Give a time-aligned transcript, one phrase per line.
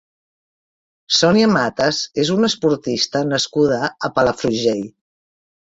[1.17, 4.87] Sònia Matas és una esportista nascuda a Palafrugell.